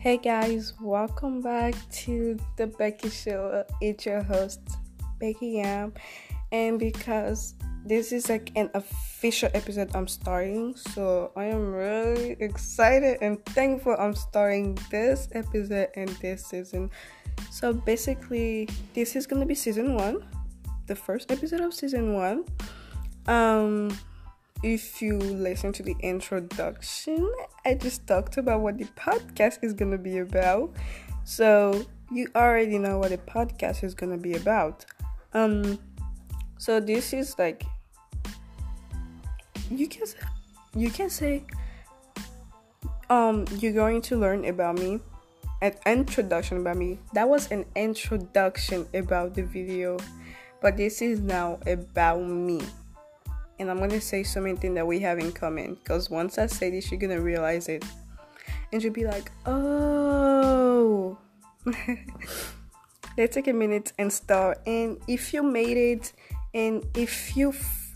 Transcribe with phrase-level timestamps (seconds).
[0.00, 3.66] Hey guys, welcome back to the Becky Show.
[3.82, 4.62] It's your host,
[5.18, 5.92] Becky M.
[6.52, 7.52] And because
[7.84, 13.94] this is like an official episode I'm starting, so I am really excited and thankful
[13.98, 16.88] I'm starting this episode and this season.
[17.50, 20.24] So basically, this is gonna be season one,
[20.86, 22.46] the first episode of season one.
[23.26, 23.90] Um,
[24.62, 27.30] if you listen to the introduction,
[27.64, 30.74] I just talked about what the podcast is going to be about.
[31.24, 34.84] So, you already know what the podcast is going to be about.
[35.32, 35.78] Um
[36.58, 37.64] so this is like
[39.70, 40.02] you can
[40.74, 41.44] you can say
[43.08, 45.00] um you're going to learn about me
[45.62, 46.98] an introduction about me.
[47.12, 49.98] That was an introduction about the video,
[50.62, 52.60] but this is now about me
[53.60, 55.74] and I'm gonna say so many things that we have in common.
[55.74, 57.84] Because once I say this, you're gonna realize it,
[58.72, 61.18] and you'll be like, "Oh."
[63.18, 64.60] Let's take a minute and start.
[64.66, 66.12] And if you made it,
[66.54, 67.94] and if you, f-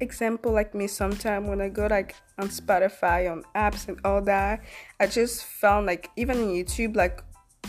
[0.00, 4.62] example like me, sometime when I go like on Spotify, on apps and all that,
[5.00, 7.22] I just found like even in YouTube, like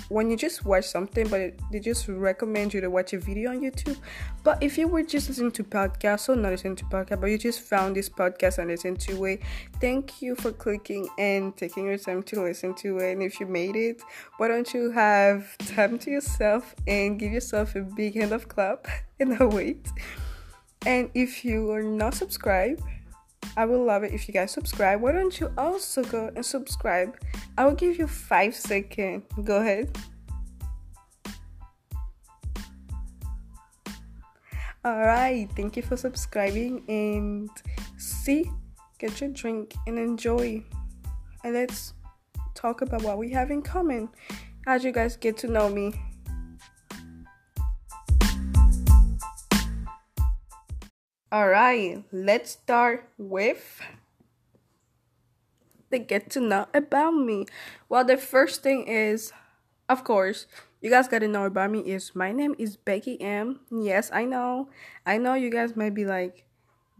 [0.09, 3.61] when you just watch something, but they just recommend you to watch a video on
[3.61, 3.97] YouTube.
[4.43, 7.37] But if you were just listening to podcasts or not listening to podcast, but you
[7.37, 9.41] just found this podcast and listened to it,
[9.81, 13.13] thank you for clicking and taking your time to listen to it.
[13.13, 14.01] And if you made it,
[14.37, 18.87] why don't you have time to yourself and give yourself a big hand of clap
[19.19, 19.87] and a wait.
[20.85, 22.81] And if you are not subscribed,
[23.55, 25.01] I would love it if you guys subscribe.
[25.01, 27.17] Why don't you also go and subscribe?
[27.57, 29.23] I will give you five seconds.
[29.43, 29.97] Go ahead.
[34.85, 37.49] Alright, thank you for subscribing and
[37.97, 38.49] see,
[38.99, 40.63] get your drink and enjoy.
[41.43, 41.93] And let's
[42.53, 44.07] talk about what we have in common
[44.65, 45.93] as you guys get to know me.
[51.29, 53.81] All right, let's start with
[55.89, 57.47] the get to know about me.
[57.89, 59.33] Well, the first thing is,
[59.89, 60.47] of course,
[60.79, 63.59] you guys gotta know about me is my name is Becky M.
[63.69, 64.69] Yes, I know.
[65.05, 66.45] I know you guys might be like,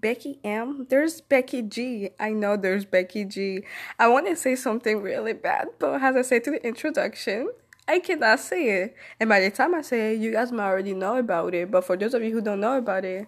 [0.02, 0.88] Becky M.
[0.90, 2.10] There's Becky G.
[2.20, 3.64] I know there's Becky G.
[3.98, 7.50] I want to say something really bad, but as I said to the introduction,
[7.88, 8.96] I cannot say it.
[9.22, 11.72] And by the time I say it, you guys might already know about it.
[11.72, 13.28] But for those of you who don't know about it,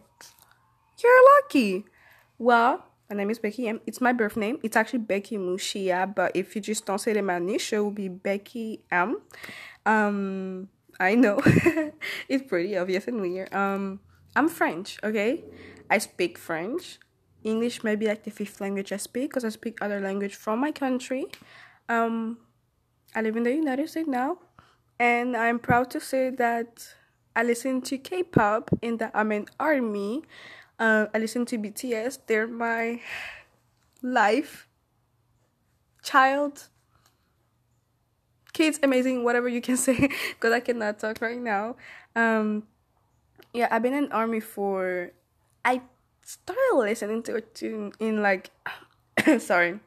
[1.03, 1.85] you're lucky.
[2.37, 3.81] Well, my name is Becky M.
[3.85, 4.59] It's my birth name.
[4.63, 7.91] It's actually Becky Mushia, but if you just don't say the my initial, it will
[7.91, 9.21] be Becky M.
[9.85, 11.39] Um, I know
[12.29, 13.53] it's pretty obvious and weird.
[13.53, 13.99] Um,
[14.35, 14.99] I'm French.
[15.03, 15.43] Okay,
[15.89, 16.99] I speak French.
[17.43, 20.59] English may be like the fifth language I speak because I speak other language from
[20.59, 21.25] my country.
[21.87, 22.37] Um,
[23.15, 24.37] I live in the United States now,
[24.99, 26.93] and I'm proud to say that
[27.35, 30.23] I listen to K-pop in the I'm an army.
[30.79, 32.19] Uh, I listen to BTS.
[32.25, 33.01] They're my
[34.01, 34.67] life,
[36.01, 36.69] child,
[38.53, 41.75] kids, amazing, whatever you can say, because I cannot talk right now.
[42.15, 42.63] Um,
[43.53, 45.11] yeah, I've been in army for.
[45.65, 45.81] I
[46.21, 48.51] started listening to it in, in like,
[49.39, 49.79] sorry,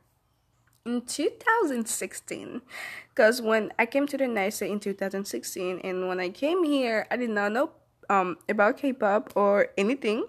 [0.85, 2.61] in 2016
[3.09, 7.17] because when i came to the nisa in 2016 and when i came here i
[7.17, 7.71] did not know
[8.11, 10.25] um about k-pop or anything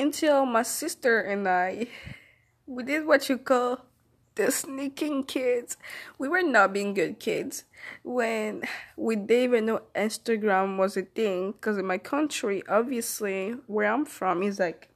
[0.00, 1.86] until my sister and I
[2.66, 3.84] we did what you call
[4.36, 5.76] the sneaking kids.
[6.18, 7.64] We were not being good kids
[8.02, 8.62] when
[8.96, 11.52] we didn't even know Instagram was a thing.
[11.52, 14.88] Because in my country, obviously, where I'm from, is like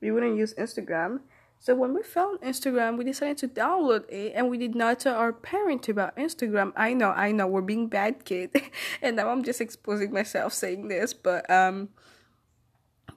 [0.00, 1.20] we wouldn't use Instagram.
[1.58, 5.16] So when we found Instagram, we decided to download it, and we did not tell
[5.16, 6.74] our parents about Instagram.
[6.76, 8.50] I know, I know, we're being bad kid,
[9.02, 11.88] and now I'm just exposing myself saying this, but um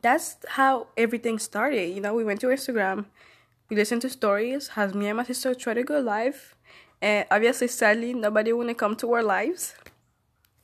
[0.01, 1.93] that's how everything started.
[1.93, 3.05] You know, we went to Instagram,
[3.69, 6.55] we listened to stories, has me and my sister try to go live,
[7.01, 9.75] and obviously, sadly, nobody wanna come to our lives.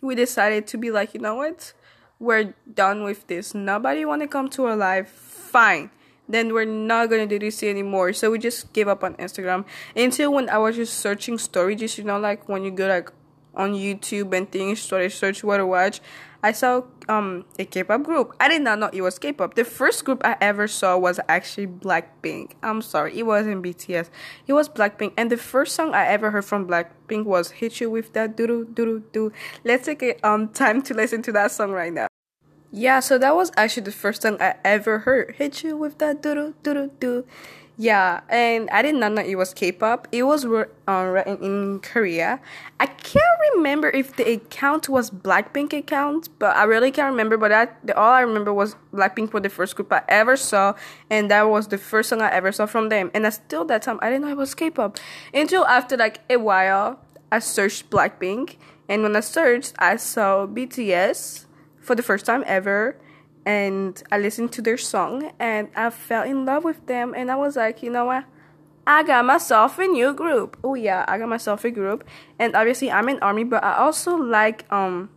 [0.01, 1.73] We decided to be like, you know what,
[2.19, 3.53] we're done with this.
[3.53, 5.09] Nobody wanna come to our live.
[5.09, 5.91] Fine.
[6.27, 8.13] Then we're not gonna do this anymore.
[8.13, 9.65] So we just gave up on Instagram
[9.95, 11.97] until when I was just searching stories.
[11.97, 13.11] You know, like when you go like
[13.55, 16.01] on YouTube and things, started search what to watch.
[16.43, 18.35] I saw um a K-pop group.
[18.39, 19.55] I did not know it was K-pop.
[19.55, 22.51] The first group I ever saw was actually Blackpink.
[22.61, 24.09] I'm sorry, it wasn't BTS.
[24.45, 27.89] It was Blackpink, and the first song I ever heard from Blackpink was "Hit You
[27.89, 29.31] with That Doo Doo Doo Doo."
[29.63, 32.07] Let's take a um time to listen to that song right now.
[32.75, 35.35] Yeah, so that was actually the first song I ever heard.
[35.37, 37.25] Hit you with that doo doo doo doo.
[37.75, 40.07] Yeah, and I did not know it was K-pop.
[40.11, 42.39] It was uh, written in Korea.
[42.79, 47.35] I can't remember if the account was Blackpink account, but I really can't remember.
[47.35, 50.75] But that all I remember was Blackpink was the first group I ever saw,
[51.09, 53.09] and that was the first song I ever saw from them.
[53.11, 54.99] And I still that time I didn't know it was K-pop
[55.33, 56.99] until after like a while
[57.31, 61.45] I searched Blackpink, and when I searched, I saw BTS
[61.81, 62.97] for the first time ever
[63.45, 67.35] and I listened to their song and I fell in love with them and I
[67.35, 68.25] was like, you know what?
[68.85, 70.57] I got myself a new group.
[70.63, 72.03] Oh yeah, I got myself a group.
[72.39, 75.09] And obviously I'm in army, but I also like um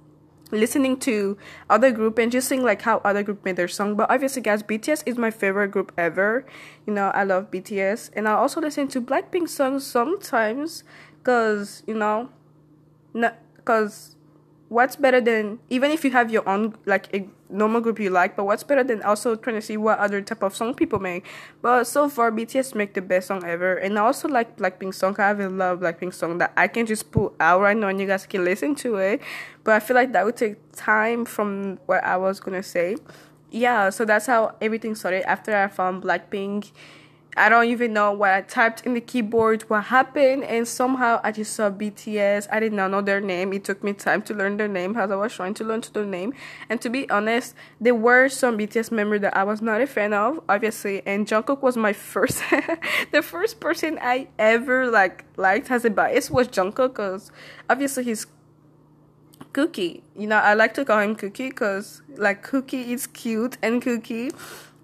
[0.53, 1.37] listening to
[1.69, 3.97] other group and just seeing like how other group made their song.
[3.97, 6.47] But obviously guys, BTS is my favorite group ever.
[6.87, 10.83] You know, I love BTS and I also listen to Blackpink songs sometimes
[11.23, 12.31] cuz you know,
[13.15, 14.16] not cuz
[14.69, 18.35] what's better than even if you have your own like a normal group you like
[18.35, 21.25] but what's better than also trying to see what other type of song people make?
[21.63, 23.77] But so far bts make the best song ever.
[23.77, 25.15] And i also like blackpink song.
[25.19, 28.01] I have a love blackpink song that i can just pull out right now and
[28.01, 29.21] you guys can listen to it.
[29.63, 32.97] But i feel like that would take time from what i was gonna say.
[33.51, 35.29] Yeah so that's how everything started.
[35.29, 36.73] After i found blackpink
[37.37, 41.33] I don't even know what I typed in the keyboard, what happened, and somehow I
[41.33, 42.49] just saw BTS.
[42.51, 43.53] I did not know their name.
[43.53, 45.93] It took me time to learn their name as I was trying to learn to
[45.93, 46.33] their name.
[46.71, 50.15] And to be honest, there were some BTS members that I was not a fan
[50.15, 51.03] of, obviously.
[51.07, 52.43] And Jungkook was my first,
[53.13, 57.31] the first person I ever like liked as a bias was Jungkook, cause
[57.69, 58.27] obviously he's
[59.53, 60.03] Cookie.
[60.17, 64.31] You know, I like to call him Cookie, cause like Cookie is cute and Cookie,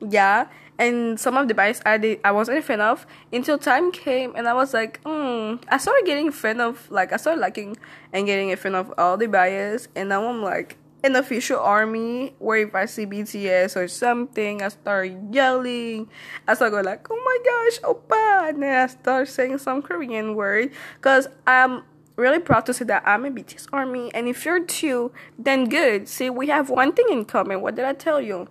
[0.09, 3.93] yeah and some of the bias I did I wasn't a fan of until time
[3.93, 5.57] came and I was like, hmm.
[5.69, 7.77] I started getting a fan of like I started liking
[8.13, 12.35] and getting a fan of all the bias and now I'm like an official army
[12.39, 16.09] where if I see BTS or something I start yelling.
[16.47, 20.35] I start going like, Oh my gosh, oppa and then I start saying some Korean
[20.35, 21.83] word because I'm
[22.17, 26.09] really proud to say that I'm a BTS army and if you're too then good.
[26.09, 27.61] See we have one thing in common.
[27.61, 28.49] What did I tell you?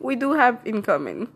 [0.00, 1.28] We do have in common.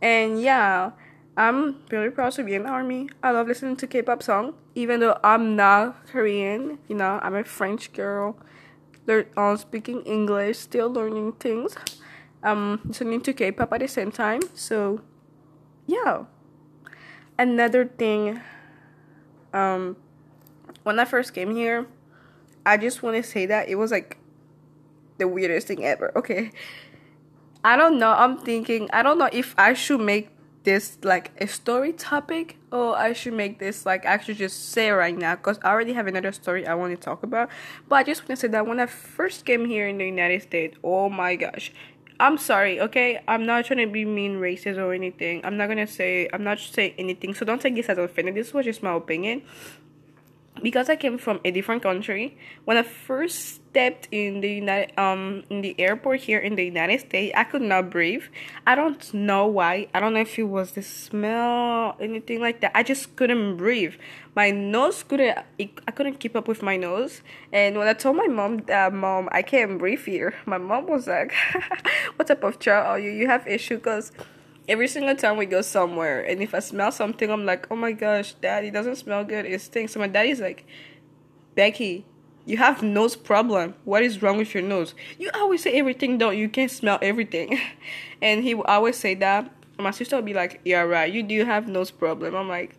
[0.00, 0.92] And yeah,
[1.36, 3.08] I'm really proud to be in the army.
[3.22, 6.78] I love listening to K-pop song, even though I'm not Korean.
[6.88, 8.36] You know, I'm a French girl.
[9.06, 11.76] Learn on speaking English, still learning things.
[12.42, 14.40] Um, listening to K-pop at the same time.
[14.54, 15.00] So,
[15.86, 16.24] yeah.
[17.38, 18.40] Another thing,
[19.52, 19.96] um,
[20.84, 21.86] when I first came here,
[22.64, 24.18] I just want to say that it was like
[25.18, 26.12] the weirdest thing ever.
[26.16, 26.50] Okay,
[27.66, 28.12] I don't know.
[28.12, 30.28] I'm thinking, I don't know if I should make
[30.62, 34.90] this like a story topic or I should make this like I should just say
[34.90, 37.50] right now because I already have another story I want to talk about.
[37.88, 40.42] But I just want to say that when I first came here in the United
[40.42, 41.72] States, oh my gosh.
[42.20, 43.20] I'm sorry, okay?
[43.26, 45.40] I'm not trying to be mean racist or anything.
[45.44, 48.36] I'm not gonna say I'm not saying anything, so don't take this as offended.
[48.36, 49.42] This was just my opinion
[50.62, 55.44] because I came from a different country, when I first stepped in the United um
[55.50, 58.24] in the airport here in the United States, I could not breathe.
[58.66, 59.88] I don't know why.
[59.94, 62.72] I don't know if it was the smell, anything like that.
[62.74, 63.94] I just couldn't breathe.
[64.34, 65.38] My nose couldn't.
[65.58, 67.22] I couldn't keep up with my nose.
[67.52, 71.06] And when I told my mom that, mom, I can't breathe here, my mom was
[71.06, 71.32] like,
[72.16, 73.10] "What type of child are you?
[73.10, 74.12] You have issue?" Cause
[74.68, 77.92] every single time we go somewhere and if I smell something I'm like, Oh my
[77.92, 79.92] gosh, daddy doesn't smell good, it stinks.
[79.92, 80.66] So my daddy's like,
[81.54, 82.04] Becky,
[82.44, 83.74] you have nose problem.
[83.84, 84.94] What is wrong with your nose?
[85.18, 87.58] You always say everything though, you can't smell everything.
[88.22, 89.52] and he will always say that.
[89.78, 92.34] My sister will be like, Yeah, right, you do have nose problem.
[92.34, 92.76] I'm like,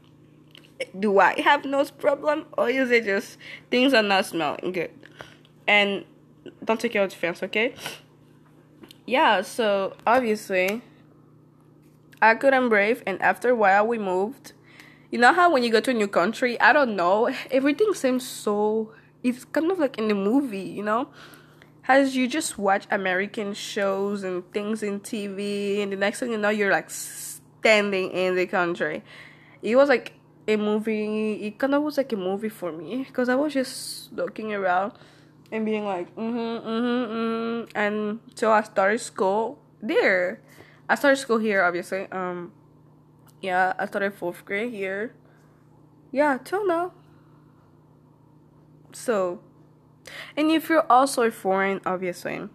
[0.97, 2.45] Do I have nose problem?
[2.57, 3.37] Or is it just
[3.69, 4.91] things are not smelling good?
[5.67, 6.05] And
[6.63, 7.75] don't take your offense, okay?
[9.05, 10.81] Yeah, so obviously
[12.21, 14.53] I couldn't brave, and after a while, we moved.
[15.11, 18.27] You know how when you go to a new country, I don't know, everything seems
[18.27, 18.91] so.
[19.23, 21.09] It's kind of like in the movie, you know?
[21.87, 26.37] As you just watch American shows and things in TV, and the next thing you
[26.37, 29.03] know, you're like standing in the country.
[29.61, 30.13] It was like
[30.47, 34.11] a movie, it kind of was like a movie for me because I was just
[34.13, 34.93] looking around
[35.51, 37.77] and being like, mm hmm, mm hmm, mm hmm.
[37.77, 40.41] And so I started school there
[40.89, 42.07] I started school here, obviously.
[42.11, 42.53] Um,
[43.41, 45.13] yeah, I started fourth grade here.
[46.11, 46.93] Yeah, till now.
[48.93, 49.41] So,
[50.35, 52.47] and if you're also a foreign, obviously,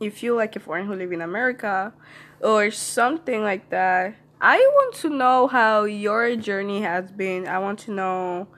[0.00, 1.92] if you like a foreign who live in America
[2.40, 7.46] or something like that, I want to know how your journey has been.
[7.46, 8.48] I want to know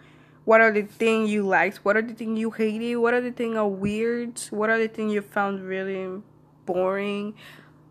[0.47, 3.33] what are the things you liked what are the things you hated what are the
[3.33, 6.23] things are weird what are the things you found really
[6.65, 7.35] boring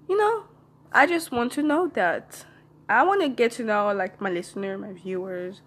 [0.07, 0.43] you know
[0.91, 2.45] i just want to know that.
[2.87, 5.61] I want to get to know like my listener my viewers.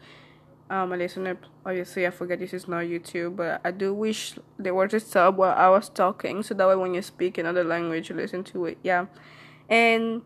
[0.70, 4.74] Um, my listener obviously i forget this is not youtube but i do wish there
[4.74, 8.10] was a sub while i was talking so that way when you speak another language
[8.10, 9.06] you listen to it yeah.
[9.70, 10.22] And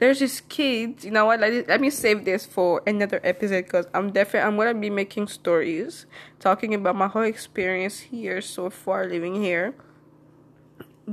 [0.00, 3.86] there's this kid you know what let, let me save this for another episode because
[3.94, 6.06] i'm definitely i'm gonna be making stories
[6.40, 9.74] talking about my whole experience here so far living here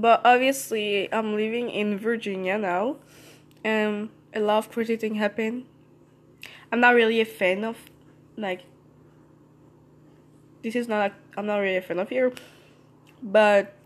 [0.01, 2.96] but obviously i'm living in virginia now
[3.63, 5.66] and a lot of crazy things happen
[6.72, 7.77] i'm not really a fan of
[8.38, 8.63] like
[10.63, 12.32] this is not like i'm not really a fan of here
[13.22, 13.77] but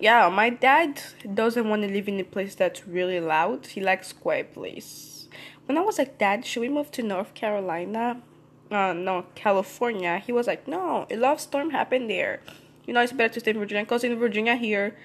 [0.00, 1.00] yeah, my dad
[1.34, 3.66] doesn't want to live in a place that's really loud.
[3.66, 5.28] He likes quiet place.
[5.66, 8.22] When I was like, Dad, should we move to North Carolina?
[8.70, 10.18] Uh, no, California.
[10.18, 12.40] He was like, No, a lot of storm happened there.
[12.86, 14.96] You know, it's better to stay in Virginia because in Virginia here,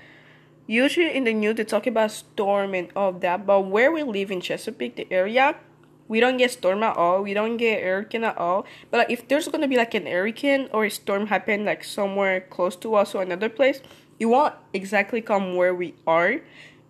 [0.68, 3.46] usually in the news they talk about storm and all that.
[3.46, 5.56] But where we live in Chesapeake, the area,
[6.08, 7.24] we don't get storm at all.
[7.24, 8.66] We don't get hurricane at all.
[8.92, 12.42] But like, if there's gonna be like an hurricane or a storm happen like somewhere
[12.42, 13.82] close to us or another place,
[14.20, 16.42] it won't exactly come where we are,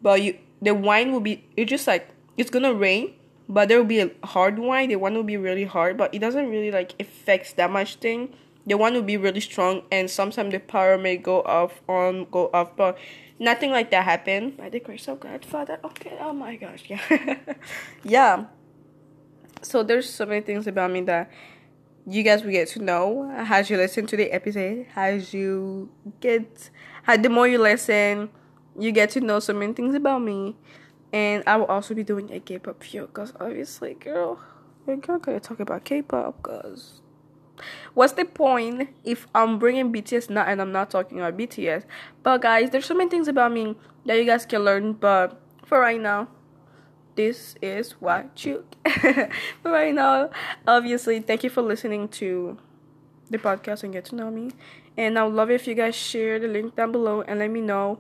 [0.02, 3.14] but you the wine will be it's just like it's gonna rain,
[3.48, 4.90] but there will be a hard wine.
[4.90, 8.34] The one will be really hard, but it doesn't really like affects that much thing.
[8.66, 12.50] The one will be really strong, and sometimes the power may go off on go
[12.54, 12.98] off, but
[13.40, 14.58] nothing like that happened.
[14.58, 15.80] By the grace of God, Father.
[15.84, 16.18] Okay.
[16.20, 16.84] Oh my gosh.
[16.88, 17.38] Yeah.
[18.04, 18.46] yeah.
[19.62, 21.32] So there's so many things about me that
[22.08, 26.70] you guys will get to know as you listen to the episode, as you get
[27.08, 28.30] the more you listen,
[28.78, 30.56] you get to know so many things about me.
[31.12, 34.40] And I will also be doing a K-pop video because obviously, girl,
[34.86, 37.02] we're not gonna talk about K-pop because
[37.94, 41.86] what's the point if I'm bringing BTS now and I'm not talking about BTS?
[42.24, 44.94] But guys, there's so many things about me that you guys can learn.
[44.94, 46.28] But for right now,
[47.16, 48.66] this is what you.
[48.84, 49.30] but
[49.64, 50.30] right now,
[50.68, 52.58] obviously, thank you for listening to
[53.30, 54.52] the podcast and get to know me.
[54.98, 57.62] And I would love if you guys share the link down below and let me
[57.62, 58.00] know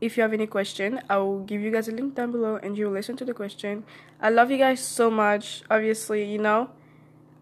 [0.00, 1.00] if you have any question.
[1.08, 3.34] I will give you guys a link down below and you will listen to the
[3.34, 3.84] question.
[4.20, 5.62] I love you guys so much.
[5.70, 6.70] Obviously, you know,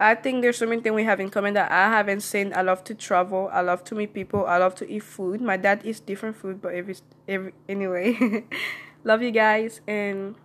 [0.01, 2.55] I think there's so many things we have in common that I haven't seen.
[2.57, 3.51] I love to travel.
[3.53, 4.47] I love to meet people.
[4.47, 5.43] I love to eat food.
[5.43, 6.97] My dad eats different food, but every,
[7.29, 8.45] every anyway.
[9.05, 10.37] love you guys and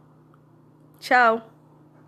[1.00, 1.44] ciao.